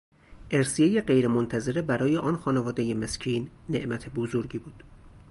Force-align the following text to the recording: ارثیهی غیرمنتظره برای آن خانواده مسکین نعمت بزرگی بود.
ارثیهی 0.51 1.01
غیرمنتظره 1.01 1.81
برای 1.81 2.17
آن 2.17 2.37
خانواده 2.37 2.93
مسکین 2.93 3.49
نعمت 3.69 4.09
بزرگی 4.09 4.57
بود. 4.57 4.83